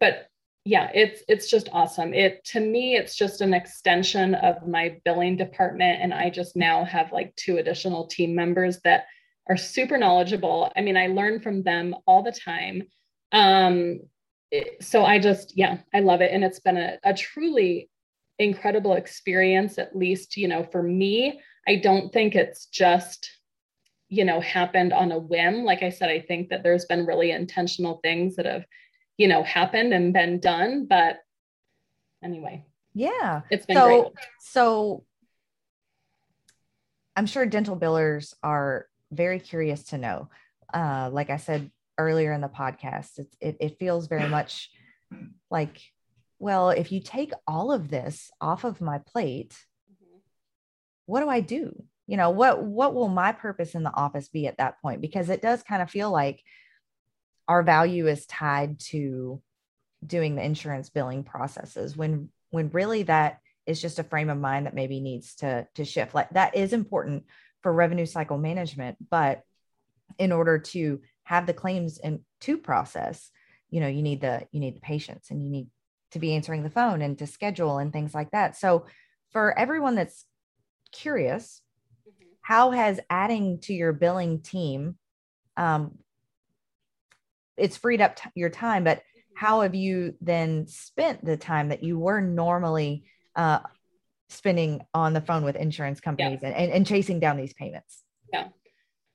[0.00, 0.28] but
[0.64, 2.14] yeah it's it's just awesome.
[2.14, 6.84] It to me it's just an extension of my billing department and i just now
[6.84, 9.06] have like two additional team members that
[9.48, 10.72] are super knowledgeable.
[10.74, 12.84] I mean i learn from them all the time.
[13.32, 14.00] Um
[14.50, 17.90] it, so i just yeah i love it and it's been a, a truly
[18.38, 21.40] incredible experience at least you know for me.
[21.66, 23.30] I don't think it's just
[24.14, 27.30] you know happened on a whim like i said i think that there's been really
[27.30, 28.64] intentional things that have
[29.16, 30.86] you know, happened and been done.
[30.86, 31.18] But
[32.22, 32.64] anyway.
[32.94, 33.42] Yeah.
[33.50, 34.12] It's been so, great.
[34.40, 35.04] So
[37.16, 40.28] I'm sure dental billers are very curious to know.
[40.72, 44.70] Uh, like I said earlier in the podcast, it, it, it feels very much
[45.50, 45.80] like,
[46.40, 49.56] well, if you take all of this off of my plate,
[49.90, 50.18] mm-hmm.
[51.06, 51.84] what do I do?
[52.06, 55.00] You know, what what will my purpose in the office be at that point?
[55.00, 56.42] Because it does kind of feel like
[57.48, 59.40] our value is tied to
[60.04, 64.66] doing the insurance billing processes when when really that is just a frame of mind
[64.66, 67.24] that maybe needs to to shift like that is important
[67.62, 69.40] for revenue cycle management but
[70.18, 73.30] in order to have the claims and to process
[73.70, 75.68] you know you need the you need the patients and you need
[76.10, 78.84] to be answering the phone and to schedule and things like that so
[79.32, 80.26] for everyone that's
[80.94, 81.60] curious.
[82.44, 84.96] How has adding to your billing team
[85.56, 85.98] um,
[87.56, 89.02] it's freed up t- your time but
[89.34, 93.04] how have you then spent the time that you were normally
[93.36, 93.58] uh,
[94.28, 96.50] spending on the phone with insurance companies yeah.
[96.50, 98.02] and, and, chasing down these payments?
[98.32, 98.48] Yeah.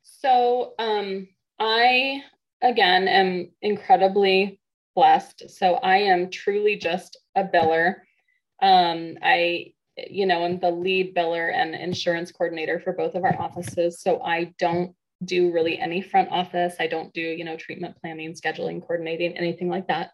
[0.04, 1.28] So um,
[1.60, 2.22] i
[2.62, 4.60] again am incredibly
[4.96, 5.50] blessed.
[5.50, 7.96] So i am truly just a biller.
[8.62, 9.74] Um, i
[10.10, 14.22] you know I'm the lead biller and insurance coordinator for both of our offices so
[14.22, 16.76] i don't do really any front office.
[16.80, 20.12] I don't do, you know, treatment planning, scheduling, coordinating, anything like that,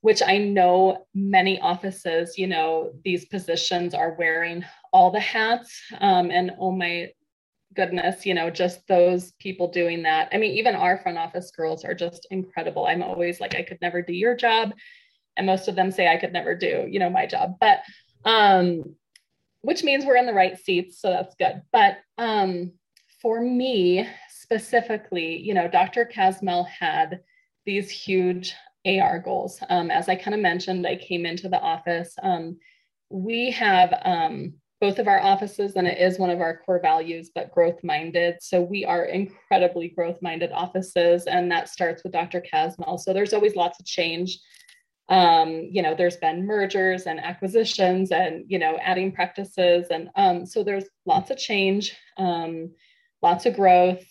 [0.00, 5.80] which I know many offices, you know, these positions are wearing all the hats.
[5.98, 7.10] Um, and oh my
[7.74, 10.28] goodness, you know, just those people doing that.
[10.32, 12.86] I mean, even our front office girls are just incredible.
[12.86, 14.72] I'm always like, I could never do your job.
[15.36, 17.54] And most of them say I could never do, you know, my job.
[17.58, 17.80] But
[18.24, 18.94] um,
[19.64, 21.00] which means we're in the right seats.
[21.00, 21.62] So that's good.
[21.72, 22.72] But um,
[23.20, 26.04] for me, specifically, you know, Dr.
[26.04, 27.20] Casmel had
[27.64, 28.54] these huge
[28.86, 29.58] AR goals.
[29.70, 32.14] Um, as I kind of mentioned, I came into the office.
[32.22, 32.58] Um,
[33.08, 37.30] we have um, both of our offices, and it is one of our core values,
[37.34, 38.36] but growth minded.
[38.42, 42.42] So we are incredibly growth minded offices, and that starts with Dr.
[42.42, 42.98] Casmel.
[42.98, 44.38] So there's always lots of change.
[45.08, 50.46] Um, you know, there's been mergers and acquisitions, and you know, adding practices, and um,
[50.46, 51.96] so there's lots of change.
[52.16, 52.70] Um,
[53.24, 54.04] lots of growth.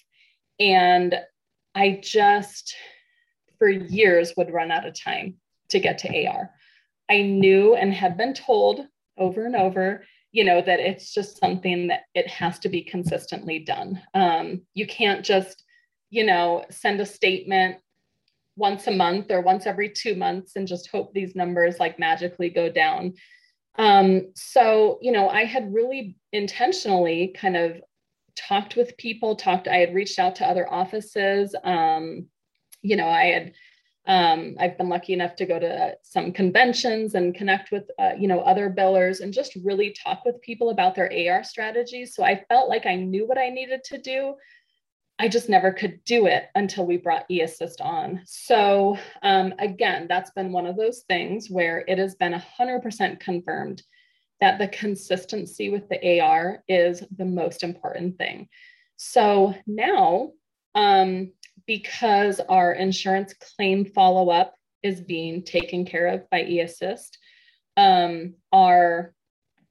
[0.59, 1.15] And
[1.75, 2.75] I just,
[3.59, 5.35] for years, would run out of time
[5.69, 6.49] to get to AR.
[7.09, 8.85] I knew and had been told
[9.17, 13.59] over and over, you know, that it's just something that it has to be consistently
[13.59, 14.01] done.
[14.15, 15.63] Um, you can't just,
[16.09, 17.77] you know, send a statement
[18.55, 22.49] once a month or once every two months and just hope these numbers like magically
[22.49, 23.13] go down.
[23.75, 27.81] Um, so, you know, I had really intentionally kind of
[28.35, 31.55] talked with people, talked, I had reached out to other offices.
[31.63, 32.27] Um,
[32.81, 33.53] you know, I had,
[34.05, 38.27] um, I've been lucky enough to go to some conventions and connect with, uh, you
[38.27, 42.13] know, other billers and just really talk with people about their AR strategies.
[42.13, 44.35] So I felt like I knew what I needed to do.
[45.19, 48.21] I just never could do it until we brought eAssist on.
[48.25, 53.83] So um, again, that's been one of those things where it has been 100% confirmed
[54.41, 58.49] that the consistency with the AR is the most important thing.
[58.97, 60.31] So now,
[60.75, 61.31] um,
[61.67, 67.11] because our insurance claim follow up is being taken care of by eAssist,
[67.77, 69.13] um, our,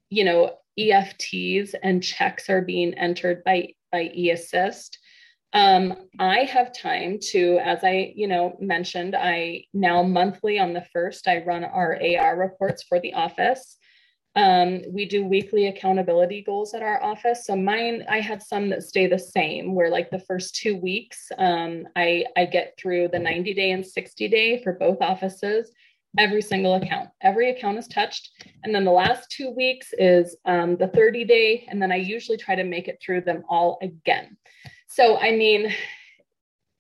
[0.08, 4.96] you know, EFTs and checks are being entered by by eAssist.
[5.54, 10.86] Um, I have time to, as I, you know, mentioned, I now monthly on the
[10.92, 13.76] first, I run our AR reports for the office.
[14.34, 17.44] Um, we do weekly accountability goals at our office.
[17.44, 21.30] So mine, I have some that stay the same, where like the first two weeks,
[21.36, 25.70] um, I, I get through the 90 day and 60 day for both offices,
[26.16, 27.10] every single account.
[27.20, 28.30] Every account is touched.
[28.64, 31.66] And then the last two weeks is um, the 30 day.
[31.68, 34.38] And then I usually try to make it through them all again.
[34.94, 35.72] So, I mean,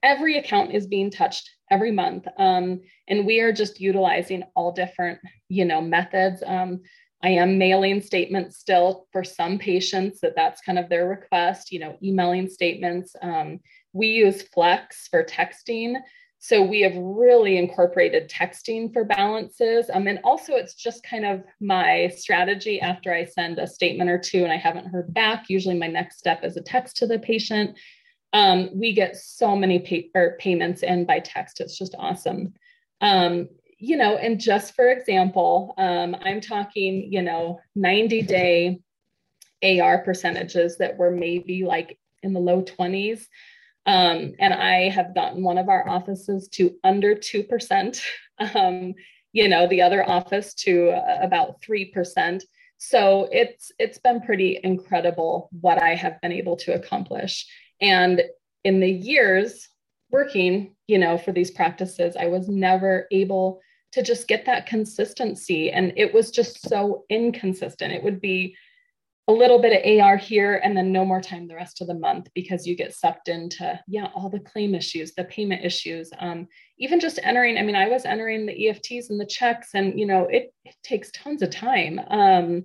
[0.02, 2.26] every account is being touched every month.
[2.38, 6.42] Um, and we are just utilizing all different, you know, methods.
[6.44, 6.82] Um,
[7.24, 11.78] I am mailing statements still for some patients that that's kind of their request, you
[11.78, 13.16] know, emailing statements.
[13.22, 13.60] Um,
[13.94, 15.94] we use Flex for texting.
[16.38, 19.88] So we have really incorporated texting for balances.
[19.90, 24.18] Um, and also, it's just kind of my strategy after I send a statement or
[24.18, 25.44] two and I haven't heard back.
[25.48, 27.78] Usually, my next step is a text to the patient
[28.32, 31.60] um, we get so many pay- payments in by text.
[31.60, 32.54] It's just awesome.
[33.00, 38.80] Um, you know, and just for example, um, I'm talking, you know, 90 day
[39.62, 43.26] AR percentages that were maybe like in the low 20s.
[43.84, 48.00] Um, and I have gotten one of our offices to under 2%,
[48.54, 48.94] um,
[49.32, 52.42] you know, the other office to uh, about 3%.
[52.78, 57.46] So it's it's been pretty incredible what I have been able to accomplish.
[57.82, 58.22] And
[58.64, 59.68] in the years
[60.10, 63.60] working, you know, for these practices, I was never able
[63.92, 65.70] to just get that consistency.
[65.70, 67.92] And it was just so inconsistent.
[67.92, 68.56] It would be
[69.28, 71.94] a little bit of AR here and then no more time the rest of the
[71.94, 76.48] month because you get sucked into, yeah, all the claim issues, the payment issues, um,
[76.78, 77.56] even just entering.
[77.56, 80.74] I mean, I was entering the EFTs and the checks, and, you know, it, it
[80.82, 82.00] takes tons of time.
[82.08, 82.64] Um,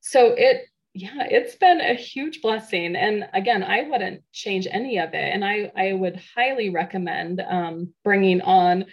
[0.00, 2.96] so it yeah, it's been a huge blessing.
[2.96, 5.32] And again, I wouldn't change any of it.
[5.32, 8.86] And I, I would highly recommend um, bringing on,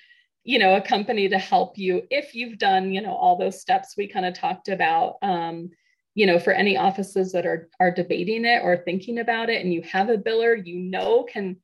[0.43, 3.95] you know, a company to help you if you've done, you know, all those steps
[3.97, 5.15] we kind of talked about.
[5.21, 5.71] Um,
[6.13, 9.71] you know, for any offices that are are debating it or thinking about it, and
[9.71, 11.57] you have a biller you know can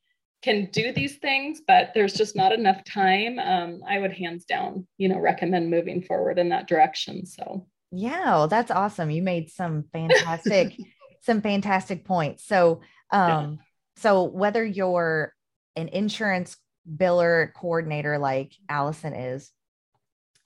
[0.44, 3.40] can do these things, but there's just not enough time.
[3.40, 7.26] Um, I would hands down, you know, recommend moving forward in that direction.
[7.26, 9.12] So yeah, well, that's awesome.
[9.12, 10.76] You made some fantastic,
[11.22, 12.44] some fantastic points.
[12.46, 13.60] So, um,
[13.98, 15.32] so whether you're
[15.76, 16.58] an insurance
[16.92, 19.52] biller coordinator like Allison is,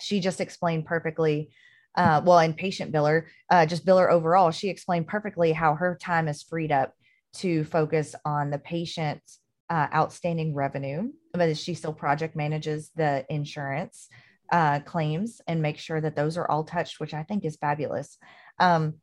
[0.02, 1.50] she just explained perfectly.
[1.96, 6.28] Uh, well, and patient biller, uh, just biller overall, she explained perfectly how her time
[6.28, 6.94] is freed up
[7.34, 9.40] to focus on the patient's
[9.72, 14.10] uh, outstanding revenue, but she still project manages the insurance
[14.52, 18.18] uh, claims and make sure that those are all touched, which I think is fabulous.
[18.60, 18.96] Um,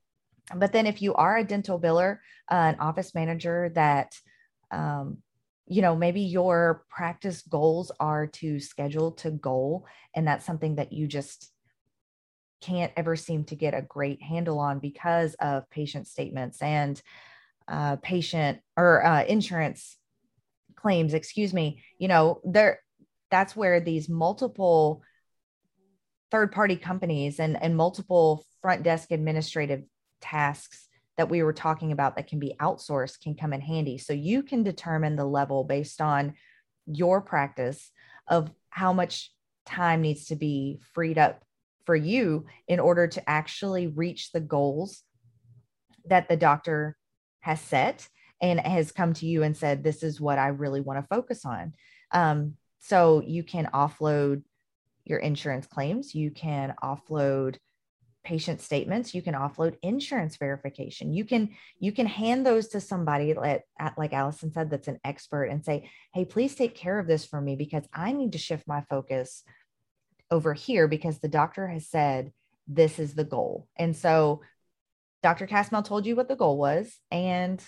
[0.54, 2.18] but then if you are a dental biller,
[2.50, 4.14] uh, an office manager that,
[4.70, 5.18] um,
[5.66, 10.92] you know, maybe your practice goals are to schedule to goal, and that's something that
[10.92, 11.50] you just
[12.60, 17.00] can't ever seem to get a great handle on because of patient statements and
[17.68, 19.96] uh, patient or uh, insurance
[20.76, 22.80] claims, excuse me, you know, there
[23.30, 25.02] that's where these multiple
[26.34, 29.84] third party companies and, and multiple front desk administrative
[30.20, 33.98] tasks that we were talking about that can be outsourced can come in handy.
[33.98, 36.34] So you can determine the level based on
[36.86, 37.92] your practice
[38.26, 39.30] of how much
[39.64, 41.44] time needs to be freed up
[41.86, 45.04] for you in order to actually reach the goals
[46.06, 46.96] that the doctor
[47.42, 48.08] has set
[48.42, 51.44] and has come to you and said, This is what I really want to focus
[51.44, 51.74] on.
[52.10, 54.42] Um, so you can offload
[55.04, 57.56] your insurance claims, you can offload
[58.24, 61.12] patient statements you can offload insurance verification.
[61.12, 63.64] You can you can hand those to somebody like,
[63.96, 67.40] like allison said that's an expert and say hey please take care of this for
[67.40, 69.44] me because i need to shift my focus
[70.30, 72.32] over here because the doctor has said
[72.66, 73.68] this is the goal.
[73.76, 74.40] And so
[75.22, 77.62] dr casmel told you what the goal was and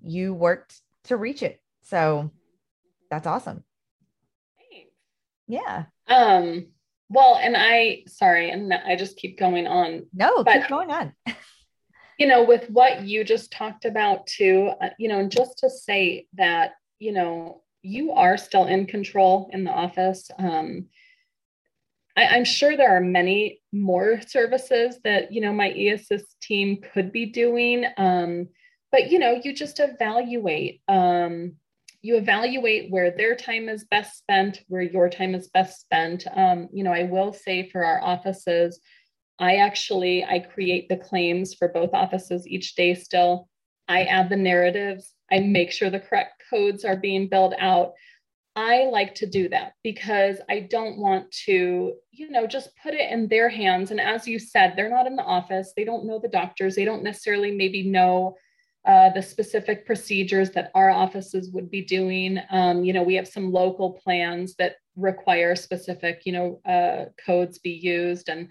[0.00, 1.60] you worked to reach it.
[1.82, 2.30] So
[3.10, 3.64] that's awesome.
[4.70, 4.90] Thanks.
[5.48, 5.86] yeah.
[6.06, 6.68] Um
[7.08, 10.06] well, and I, sorry, and I just keep going on.
[10.12, 11.14] No, but, keep going on.
[12.18, 15.70] you know, with what you just talked about too, uh, you know, and just to
[15.70, 20.30] say that, you know, you are still in control in the office.
[20.38, 20.86] Um,
[22.16, 27.12] I, am sure there are many more services that, you know, my eAssist team could
[27.12, 27.84] be doing.
[27.96, 28.48] Um,
[28.90, 31.56] but, you know, you just evaluate um,
[32.02, 36.26] you evaluate where their time is best spent, where your time is best spent.
[36.34, 38.80] Um, you know, I will say for our offices,
[39.38, 43.48] I actually I create the claims for both offices each day still.
[43.88, 45.14] I add the narratives.
[45.30, 47.92] I make sure the correct codes are being built out.
[48.54, 53.10] I like to do that because I don't want to, you know, just put it
[53.12, 53.90] in their hands.
[53.90, 55.74] And as you said, they're not in the office.
[55.76, 56.74] They don't know the doctors.
[56.74, 58.36] They don't necessarily maybe know
[58.86, 62.38] uh, the specific procedures that our offices would be doing.
[62.50, 67.58] Um, you know, we have some local plans that require specific, you know, uh, codes
[67.58, 68.28] be used.
[68.28, 68.48] And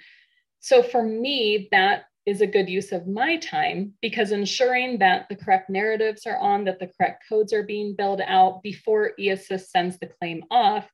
[0.60, 5.36] so for me, that is a good use of my time because ensuring that the
[5.36, 9.98] correct narratives are on, that the correct codes are being built out before eAssist sends
[10.00, 10.90] the claim off,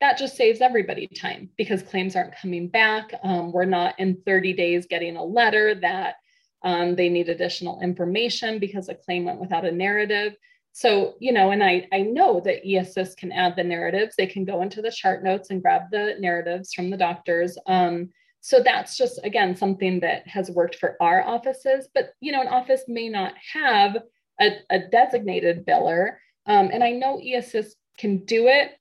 [0.00, 3.12] that just saves everybody time because claims aren't coming back.
[3.22, 6.16] Um, we're not in 30 days getting a letter that
[6.62, 10.34] um, they need additional information because a claim went without a narrative.
[10.72, 14.14] So, you know, and I, I know that eAssist can add the narratives.
[14.16, 17.56] They can go into the chart notes and grab the narratives from the doctors.
[17.66, 18.10] Um,
[18.42, 21.88] so that's just, again, something that has worked for our offices.
[21.94, 23.96] But, you know, an office may not have
[24.40, 26.16] a, a designated biller.
[26.44, 28.72] Um, and I know eAssist can do it,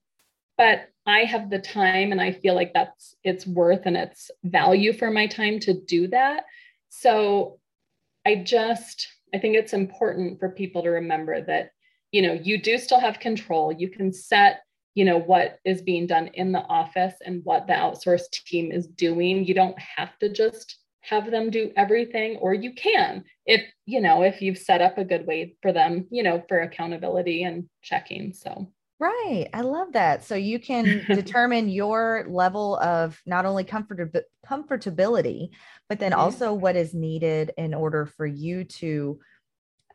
[0.58, 4.92] but I have the time and I feel like that's its worth and its value
[4.92, 6.44] for my time to do that.
[6.90, 7.60] So
[8.26, 11.72] I just, I think it's important for people to remember that,
[12.12, 13.72] you know, you do still have control.
[13.72, 14.62] You can set,
[14.94, 18.88] you know, what is being done in the office and what the outsourced team is
[18.88, 19.46] doing.
[19.46, 24.24] You don't have to just have them do everything, or you can if, you know,
[24.24, 28.34] if you've set up a good way for them, you know, for accountability and checking.
[28.34, 29.48] So, Right.
[29.54, 30.24] I love that.
[30.24, 34.16] So you can determine your level of not only comfort
[34.48, 35.50] comfortability,
[35.90, 39.20] but then also what is needed in order for you to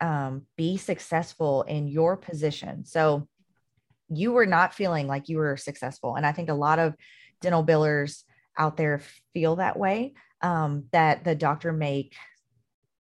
[0.01, 2.85] um, be successful in your position.
[2.85, 3.27] So
[4.09, 6.15] you were not feeling like you were successful.
[6.15, 6.95] And I think a lot of
[7.41, 8.23] dental billers
[8.57, 9.01] out there
[9.33, 12.15] feel that way, um, that the doctor make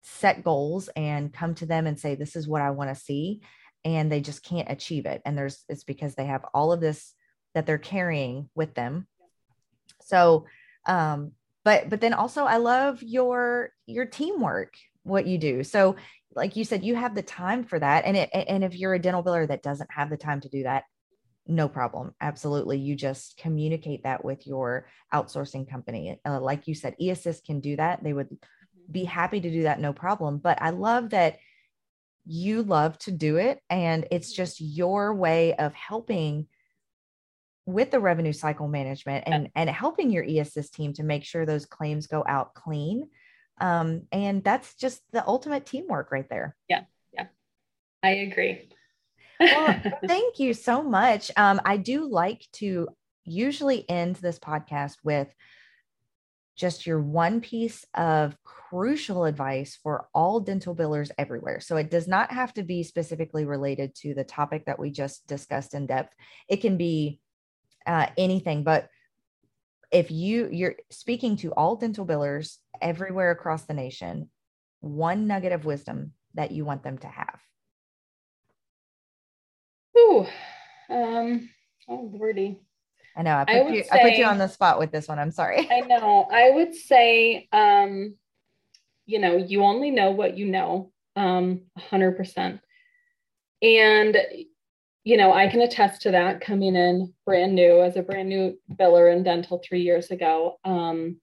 [0.03, 3.41] set goals and come to them and say, this is what I want to see
[3.85, 5.23] and they just can't achieve it.
[5.25, 7.15] And there's it's because they have all of this
[7.55, 9.07] that they're carrying with them.
[10.03, 10.47] So
[10.87, 11.33] um
[11.65, 15.65] but but then also i love your your teamwork what you do.
[15.65, 15.97] So
[16.35, 18.05] like you said you have the time for that.
[18.05, 20.65] And it and if you're a dental biller that doesn't have the time to do
[20.65, 20.85] that
[21.47, 22.15] no problem.
[22.21, 22.79] Absolutely.
[22.79, 26.21] You just communicate that with your outsourcing company.
[26.25, 28.05] Uh, like you said eassist can do that.
[28.05, 28.29] They would
[28.91, 30.39] be happy to do that no problem.
[30.39, 31.39] But i love that
[32.31, 36.47] you love to do it and it's just your way of helping
[37.67, 41.67] with the revenue cycle management and and helping your eAssist team to make sure those
[41.67, 43.09] claims go out clean.
[43.61, 46.57] Um, and that's just the ultimate teamwork right there.
[46.69, 47.27] Yeah yeah.
[48.05, 48.69] I agree.
[49.41, 51.33] Well thank you so much.
[51.37, 52.89] Um, i do like to
[53.25, 55.35] usually end this podcast with
[56.61, 61.59] just your one piece of crucial advice for all dental billers everywhere.
[61.59, 65.27] So it does not have to be specifically related to the topic that we just
[65.27, 66.15] discussed in depth.
[66.49, 67.19] It can be
[67.87, 68.89] uh, anything, but
[69.91, 74.29] if you you're speaking to all dental billers everywhere across the nation,
[74.81, 77.41] one nugget of wisdom that you want them to have.
[79.99, 80.27] Ooh,
[80.91, 81.49] um,
[81.89, 82.61] oh, wordy.
[83.17, 85.09] I know I put, I you, say, I put you on the spot with this
[85.09, 85.19] one.
[85.19, 85.69] I'm sorry.
[85.71, 86.29] I know.
[86.31, 88.15] I would say, um,
[89.07, 92.61] you know, you only know what you know, um, 100%.
[93.63, 94.17] And,
[95.05, 98.59] you know, I can attest to that coming in brand new as a brand new
[98.73, 100.59] biller in dental three years ago.
[100.65, 101.21] Um,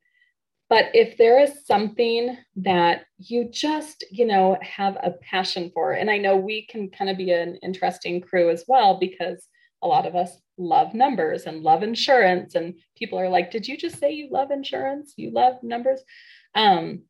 [0.69, 6.11] but if there is something that you just, you know, have a passion for, and
[6.11, 9.47] I know we can kind of be an interesting crew as well because
[9.81, 12.55] a lot of us love numbers and love insurance.
[12.55, 15.13] And people are like, Did you just say you love insurance?
[15.17, 16.01] You love numbers?
[16.55, 17.03] Um,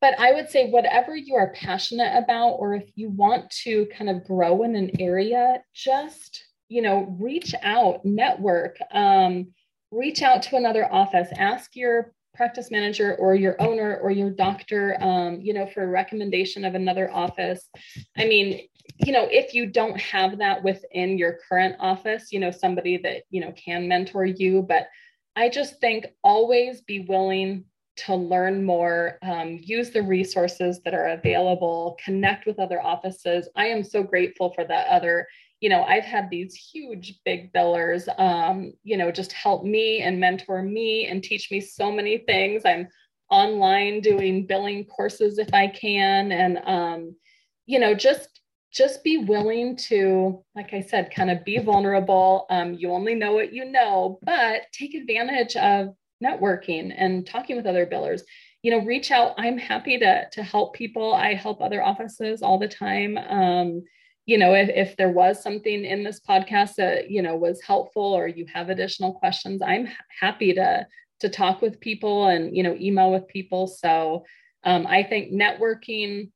[0.00, 4.10] but I would say, whatever you are passionate about, or if you want to kind
[4.10, 9.48] of grow in an area, just, you know, reach out, network, um,
[9.90, 14.96] reach out to another office, ask your practice manager or your owner or your doctor,
[15.00, 17.68] um, you know, for a recommendation of another office.
[18.16, 18.68] I mean,
[18.98, 23.22] you know, if you don't have that within your current office, you know, somebody that,
[23.30, 24.88] you know, can mentor you, but
[25.34, 27.64] I just think always be willing
[27.96, 33.48] to learn more, um, use the resources that are available, connect with other offices.
[33.56, 35.26] I am so grateful for the other
[35.60, 40.20] you know, I've had these huge big billers, um, you know, just help me and
[40.20, 42.62] mentor me and teach me so many things.
[42.64, 42.88] I'm
[43.30, 46.30] online doing billing courses if I can.
[46.30, 47.16] And, um,
[47.64, 48.40] you know, just,
[48.70, 52.44] just be willing to, like I said, kind of be vulnerable.
[52.50, 57.66] Um, you only know what you know, but take advantage of networking and talking with
[57.66, 58.22] other billers
[58.62, 62.58] you know reach out i'm happy to to help people i help other offices all
[62.58, 63.82] the time um,
[64.26, 68.02] you know if, if there was something in this podcast that you know was helpful
[68.02, 69.88] or you have additional questions i'm
[70.20, 70.86] happy to
[71.20, 74.24] to talk with people and you know email with people so
[74.64, 76.30] um, i think networking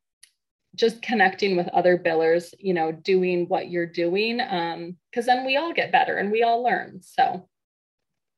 [0.76, 5.56] just connecting with other billers you know doing what you're doing because um, then we
[5.56, 7.46] all get better and we all learn so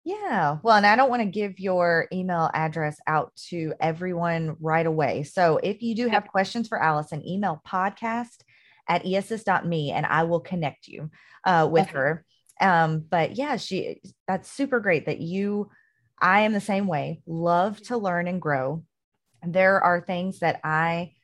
[0.04, 0.58] yeah.
[0.64, 5.22] Well, and I don't want to give your email address out to everyone right away.
[5.22, 8.42] So if you do have questions for Allison, email podcast
[8.88, 11.10] at eassist.me and I will connect you
[11.44, 11.92] uh, with okay.
[11.92, 12.24] her.
[12.60, 15.70] Um, but yeah, she that's super great that you
[16.20, 18.84] I am the same way, love to learn and grow.
[19.44, 21.14] There are things that I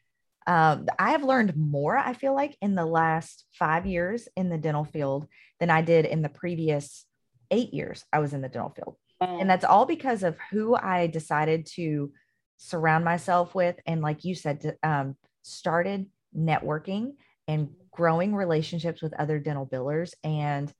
[0.46, 4.56] um, I have learned more, I feel like, in the last five years in the
[4.56, 5.28] dental field
[5.60, 7.04] than I did in the previous
[7.50, 8.96] eight years I was in the dental field.
[9.20, 12.12] And that's all because of who I decided to
[12.56, 13.76] surround myself with.
[13.84, 16.06] And like you said, um, started
[16.36, 17.14] networking
[17.48, 20.72] and growing relationships with other dental billers and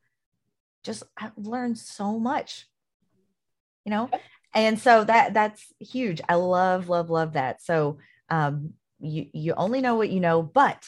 [0.85, 2.67] just I've learned so much
[3.89, 4.11] you know?
[4.55, 6.21] And so that that's huge.
[6.29, 7.63] I love love love that.
[7.63, 7.99] So
[8.29, 10.85] um you you only know what you know but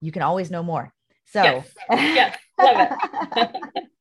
[0.00, 0.92] you can always know more.
[1.26, 2.38] So yes, yes.
[2.58, 3.52] love it.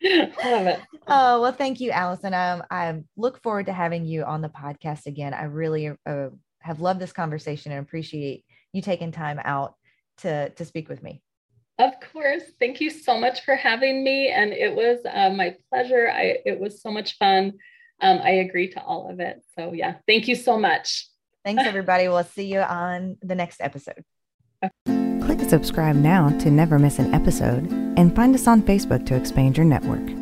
[0.43, 0.79] Love it.
[1.07, 2.33] Oh well thank you allison.
[2.33, 5.33] Um, i look forward to having you on the podcast again.
[5.33, 6.29] I really uh,
[6.61, 9.75] have loved this conversation and appreciate you taking time out
[10.21, 11.21] to to speak with me.
[11.79, 12.43] Of course.
[12.59, 14.29] Thank you so much for having me.
[14.29, 16.11] And it was uh, my pleasure.
[16.11, 17.53] I, it was so much fun.
[17.99, 19.43] Um, I agree to all of it.
[19.57, 21.07] So, yeah, thank you so much.
[21.43, 22.07] Thanks, everybody.
[22.07, 24.03] we'll see you on the next episode.
[24.85, 29.57] Click subscribe now to never miss an episode and find us on Facebook to expand
[29.57, 30.20] your network.